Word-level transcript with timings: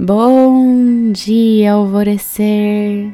Bom 0.00 1.10
dia, 1.10 1.72
alvorecer! 1.72 3.12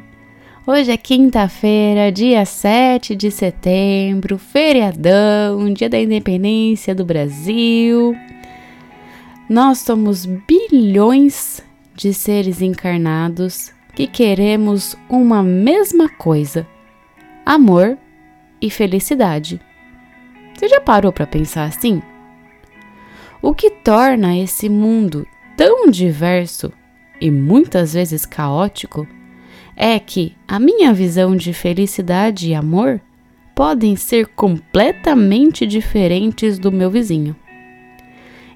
Hoje 0.67 0.93
é 0.93 0.99
quinta-feira, 0.99 2.13
dia 2.13 2.45
7 2.45 3.17
de 3.17 3.31
setembro, 3.31 4.37
feriadão, 4.37 5.73
dia 5.73 5.89
da 5.89 5.99
independência 5.99 6.95
do 6.95 7.03
Brasil. 7.03 8.15
Nós 9.49 9.79
somos 9.79 10.27
bilhões 10.27 11.65
de 11.95 12.13
seres 12.13 12.61
encarnados 12.61 13.73
que 13.95 14.07
queremos 14.07 14.95
uma 15.09 15.43
mesma 15.43 16.11
coisa: 16.11 16.69
amor 17.47 17.97
e 18.61 18.69
felicidade. 18.69 19.59
Você 20.53 20.69
já 20.69 20.83
parou 20.83 21.11
para 21.11 21.27
pensar 21.27 21.65
assim? 21.65 22.03
O 23.41 23.55
que 23.55 23.71
torna 23.71 24.37
esse 24.37 24.69
mundo 24.69 25.27
tão 25.57 25.91
diverso 25.91 26.73
e 27.21 27.31
muitas 27.31 27.95
vezes 27.95 28.27
caótico 28.27 29.07
é 29.77 29.99
que 29.99 30.37
a 30.47 30.59
minha 30.59 30.93
visão 30.93 31.37
de 31.37 31.53
felicidade 31.53 32.49
e 32.49 32.55
amor 32.55 33.01
podem 33.55 33.97
ser 33.97 34.27
completamente 34.27 35.67
diferentes 35.67 36.59
do 36.59 36.73
meu 36.73 36.91
vizinho. 36.91 37.37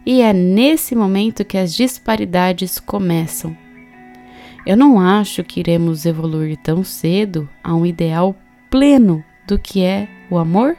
E 0.04 0.20
é 0.22 0.32
nesse 0.32 0.94
momento 0.94 1.44
que 1.44 1.58
as 1.58 1.74
disparidades 1.74 2.78
começam. 2.78 3.56
Eu 4.66 4.76
não 4.76 5.00
acho 5.00 5.44
que 5.44 5.60
iremos 5.60 6.04
evoluir 6.04 6.56
tão 6.58 6.82
cedo 6.82 7.48
a 7.62 7.74
um 7.74 7.86
ideal 7.86 8.34
pleno 8.70 9.24
do 9.46 9.58
que 9.58 9.82
é 9.82 10.08
o 10.30 10.36
amor 10.36 10.76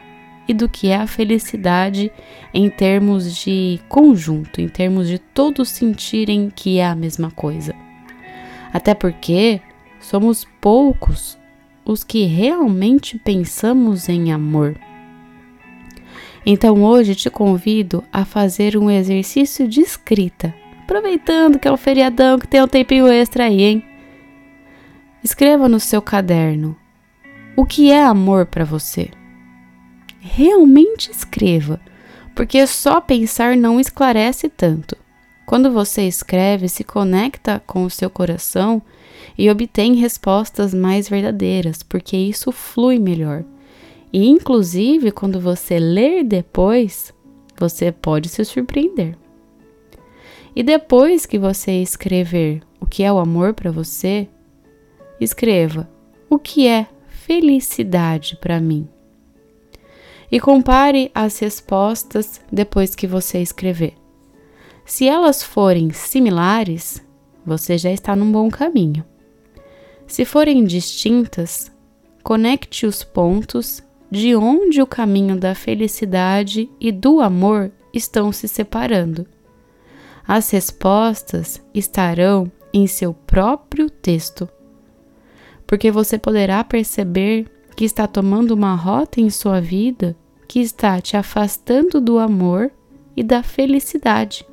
e 0.49 0.53
do 0.53 0.67
que 0.67 0.87
é 0.87 0.95
a 0.95 1.05
felicidade 1.05 2.11
em 2.51 2.71
termos 2.71 3.35
de 3.35 3.79
conjunto, 3.87 4.59
em 4.59 4.67
termos 4.67 5.07
de 5.07 5.19
todos 5.19 5.69
sentirem 5.69 6.49
que 6.49 6.79
é 6.79 6.87
a 6.87 6.95
mesma 6.95 7.29
coisa. 7.29 7.75
Até 8.73 8.95
porque 8.95 9.61
somos 9.99 10.47
poucos 10.59 11.37
os 11.85 12.03
que 12.03 12.25
realmente 12.25 13.19
pensamos 13.19 14.09
em 14.09 14.31
amor. 14.31 14.75
Então 16.43 16.83
hoje 16.83 17.13
te 17.13 17.29
convido 17.29 18.03
a 18.11 18.25
fazer 18.25 18.75
um 18.75 18.89
exercício 18.89 19.67
de 19.67 19.81
escrita, 19.81 20.51
aproveitando 20.81 21.59
que 21.59 21.67
é 21.67 21.71
o 21.71 21.77
feriadão 21.77 22.39
que 22.39 22.47
tem 22.47 22.63
um 22.63 22.67
tempinho 22.67 23.07
extra 23.07 23.43
aí, 23.43 23.61
hein? 23.61 23.83
Escreva 25.23 25.69
no 25.69 25.79
seu 25.79 26.01
caderno 26.01 26.75
o 27.55 27.65
que 27.65 27.91
é 27.91 28.03
amor 28.03 28.47
para 28.47 28.65
você 28.65 29.11
realmente 30.19 31.11
escreva, 31.11 31.79
porque 32.35 32.65
só 32.67 33.01
pensar 33.01 33.55
não 33.55 33.79
esclarece 33.79 34.49
tanto. 34.49 34.95
Quando 35.45 35.71
você 35.71 36.03
escreve, 36.03 36.69
se 36.69 36.83
conecta 36.83 37.61
com 37.65 37.83
o 37.83 37.89
seu 37.89 38.09
coração 38.09 38.81
e 39.37 39.49
obtém 39.49 39.95
respostas 39.95 40.73
mais 40.73 41.09
verdadeiras, 41.09 41.81
porque 41.81 42.15
isso 42.15 42.51
flui 42.51 42.99
melhor. 42.99 43.43
E 44.13 44.27
inclusive, 44.27 45.11
quando 45.11 45.39
você 45.39 45.79
ler 45.79 46.23
depois, 46.23 47.13
você 47.57 47.91
pode 47.91 48.29
se 48.29 48.43
surpreender. 48.45 49.17
E 50.55 50.61
depois 50.61 51.25
que 51.25 51.39
você 51.39 51.81
escrever 51.81 52.61
o 52.79 52.85
que 52.85 53.03
é 53.03 53.11
o 53.11 53.19
amor 53.19 53.53
para 53.53 53.71
você, 53.71 54.27
escreva 55.19 55.89
o 56.29 56.37
que 56.37 56.67
é 56.67 56.87
felicidade 57.07 58.37
para 58.39 58.59
mim 58.59 58.87
e 60.31 60.39
compare 60.39 61.11
as 61.13 61.39
respostas 61.39 62.39
depois 62.51 62.95
que 62.95 63.07
você 63.07 63.39
escrever. 63.39 63.95
Se 64.85 65.07
elas 65.07 65.43
forem 65.43 65.91
similares, 65.91 67.01
você 67.45 67.77
já 67.77 67.91
está 67.91 68.15
num 68.15 68.31
bom 68.31 68.49
caminho. 68.49 69.05
Se 70.07 70.25
forem 70.25 70.63
distintas, 70.63 71.71
conecte 72.23 72.85
os 72.85 73.03
pontos 73.03 73.83
de 74.09 74.35
onde 74.35 74.81
o 74.81 74.87
caminho 74.87 75.37
da 75.37 75.53
felicidade 75.53 76.69
e 76.79 76.91
do 76.91 77.21
amor 77.21 77.71
estão 77.93 78.31
se 78.31 78.47
separando. 78.47 79.27
As 80.27 80.49
respostas 80.49 81.61
estarão 81.73 82.51
em 82.73 82.87
seu 82.87 83.13
próprio 83.13 83.89
texto, 83.89 84.49
porque 85.65 85.91
você 85.91 86.17
poderá 86.17 86.63
perceber 86.63 87.47
que 87.79 87.85
está 87.85 88.05
tomando 88.05 88.51
uma 88.51 88.75
rota 88.75 89.21
em 89.21 89.29
sua 89.29 89.61
vida 89.61 90.13
que 90.49 90.59
está 90.59 90.99
te 90.99 91.15
afastando 91.15 92.01
do 92.01 92.19
amor 92.19 92.69
e 93.15 93.23
da 93.23 93.41
felicidade, 93.41 94.45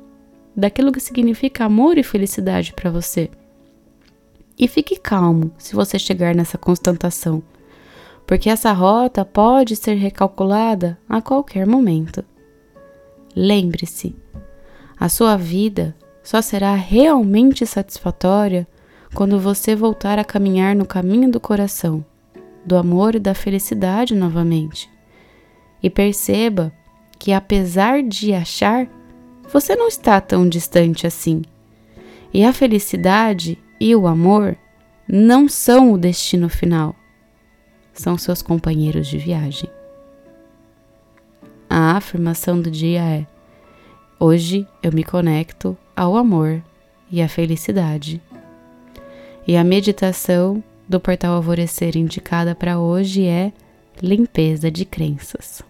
daquilo 0.55 0.93
que 0.93 1.01
significa 1.01 1.65
amor 1.65 1.97
e 1.97 2.03
felicidade 2.03 2.71
para 2.71 2.89
você. 2.89 3.29
E 4.57 4.65
fique 4.65 4.95
calmo 4.95 5.51
se 5.57 5.75
você 5.75 5.99
chegar 5.99 6.33
nessa 6.33 6.57
constatação, 6.57 7.43
porque 8.25 8.49
essa 8.49 8.71
rota 8.71 9.25
pode 9.25 9.75
ser 9.75 9.95
recalculada 9.95 10.97
a 11.09 11.21
qualquer 11.21 11.67
momento. 11.67 12.23
Lembre-se, 13.35 14.15
a 14.97 15.09
sua 15.09 15.35
vida 15.35 15.93
só 16.23 16.41
será 16.41 16.75
realmente 16.75 17.65
satisfatória 17.65 18.65
quando 19.13 19.37
você 19.37 19.75
voltar 19.75 20.17
a 20.17 20.23
caminhar 20.23 20.73
no 20.73 20.85
caminho 20.85 21.29
do 21.29 21.41
coração 21.41 22.05
do 22.67 22.75
amor 22.75 23.15
e 23.15 23.19
da 23.19 23.33
felicidade 23.33 24.13
novamente. 24.13 24.89
E 25.81 25.89
perceba 25.89 26.73
que, 27.17 27.31
apesar 27.31 28.03
de 28.03 28.33
achar, 28.33 28.89
você 29.51 29.73
não 29.73 29.87
está 29.87 30.19
tão 30.19 30.47
distante 30.47 31.07
assim. 31.07 31.43
E 32.33 32.43
a 32.43 32.51
felicidade 32.51 33.57
e 33.79 33.95
o 33.95 34.05
amor 34.05 34.57
não 35.07 35.47
são 35.47 35.93
o 35.93 35.97
destino 35.97 36.49
final, 36.49 36.93
são 37.93 38.17
seus 38.17 38.41
companheiros 38.41 39.07
de 39.07 39.17
viagem. 39.17 39.69
A 41.69 41.95
afirmação 41.95 42.61
do 42.61 42.69
dia 42.69 43.01
é: 43.01 43.25
Hoje 44.19 44.67
eu 44.83 44.91
me 44.91 45.05
conecto 45.05 45.77
ao 45.95 46.17
amor 46.17 46.61
e 47.09 47.21
à 47.21 47.29
felicidade. 47.29 48.21
E 49.47 49.55
a 49.55 49.63
meditação 49.63 50.61
do 50.87 50.99
portal 50.99 51.35
Alvorecer 51.35 51.97
indicada 51.97 52.55
para 52.55 52.79
hoje 52.79 53.25
é 53.25 53.51
limpeza 54.01 54.71
de 54.71 54.85
crenças. 54.85 55.61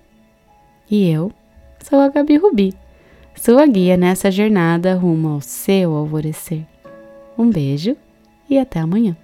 E 0.89 1.09
eu 1.09 1.31
sou 1.83 1.99
a 1.99 2.09
Gabi 2.09 2.37
Rubi, 2.37 2.73
sua 3.35 3.65
guia 3.65 3.97
nessa 3.97 4.29
jornada 4.29 4.93
rumo 4.95 5.29
ao 5.29 5.41
seu 5.41 5.93
alvorecer. 5.93 6.63
Um 7.37 7.49
beijo 7.49 7.95
e 8.49 8.57
até 8.57 8.79
amanhã. 8.79 9.15